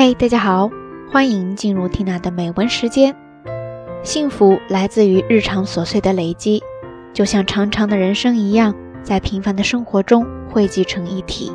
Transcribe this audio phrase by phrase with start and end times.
[0.00, 0.70] 嘿，大家好，
[1.10, 3.12] 欢迎进入缇娜的美文时间。
[4.04, 6.62] 幸福来自于日常琐碎的累积，
[7.12, 8.72] 就像长长的人生一样，
[9.02, 11.50] 在平凡的生活中汇集成一体。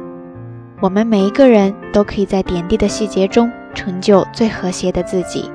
[0.81, 5.49] 我们每一个人都可以在点滴的细节中成就最和谐的自己。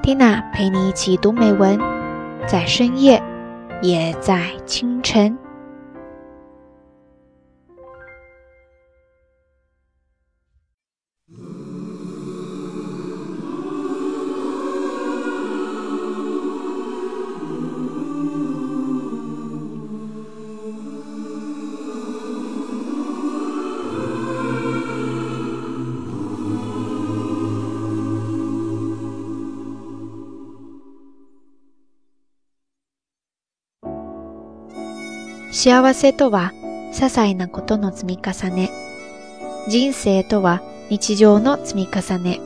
[0.00, 1.76] 缇娜陪你一起读美文，
[2.46, 3.20] 在深夜，
[3.82, 5.36] 也在清晨。
[35.56, 36.52] 幸せとは
[36.92, 38.70] 些細なことの積み重ね。
[39.68, 40.60] 人生とは
[40.90, 42.40] 日常の積み重ね。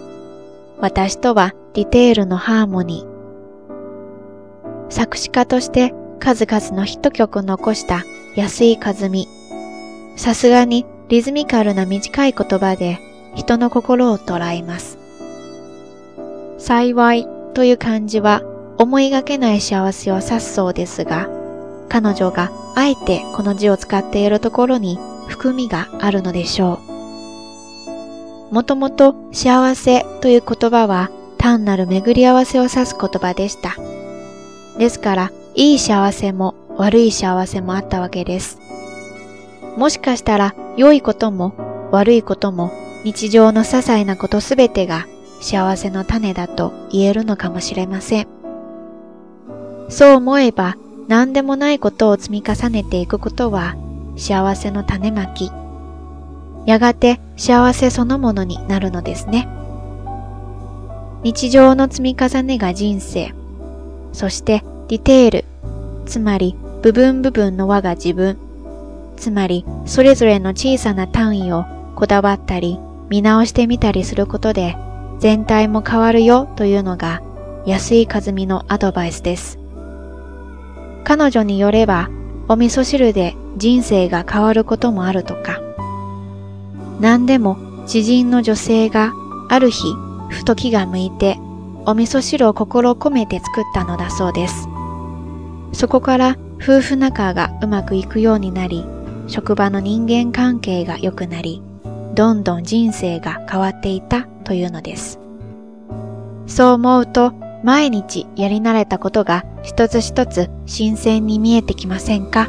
[0.79, 4.93] 私とはディテールのハーモニー。
[4.93, 8.05] 作詞家として数々のヒット曲を残した
[8.37, 9.27] 安井和美。
[10.15, 13.01] さすがにリズミカルな短い言葉で
[13.35, 14.99] 人の心を捉えます。
[16.59, 18.43] 幸いという漢字は
[18.79, 21.40] 思いがけない幸せを指すそうですが、
[21.91, 26.81] 彼女があえてこの字を使っているところに含みがあるのでしょ
[28.51, 28.55] う。
[28.55, 33.75] もともと幸せという言葉は単なる巡り合わせを指す言葉でした。
[34.79, 38.59] ですから、いい幸せも悪い幸せもあったわけです。
[39.77, 41.55] もしかしたら良いことも
[41.91, 42.73] 悪いことも
[43.05, 45.07] 日常の些細なことすべてが
[45.41, 48.29] 幸せの種だと言えるのかもしれません。
[49.89, 50.77] そう思えば
[51.11, 53.75] 何でもないことを積み重ねていくことは
[54.17, 55.51] 幸せの種まき。
[56.67, 59.49] やがて幸せそのものになるのですね。
[61.25, 63.35] 日常の積み重ねが人生。
[64.13, 65.45] そしてディテール。
[66.07, 68.39] つまり部分部分の輪が自分。
[69.17, 71.65] つまりそれぞれの小さな単位を
[71.97, 74.77] こだわったり見直してみたりすることで
[75.19, 77.21] 全体も変わるよというのが
[77.67, 79.60] 安井和美のアドバイスです。
[81.05, 82.11] 彼女によれば、
[82.49, 85.61] お味噌汁で人生が変わることもあるとか。
[87.01, 87.57] 何でも
[87.87, 89.13] 知人の女性が
[89.49, 89.95] ある日、
[90.29, 91.39] ふと気が向いて、
[91.87, 94.69] お味噌汁を心を込めて作ったのだそうです。
[95.73, 98.85] そこから夫婦仲がうまくいくようになり、
[99.27, 101.63] 職場の人間関係が良くなり、
[102.15, 105.19] どんどん人生が変わっていたというのです。
[106.47, 107.33] そう思うと
[107.63, 112.49] 毎日やり慣れたことが一つ一つ新鮮に見えてきませんか？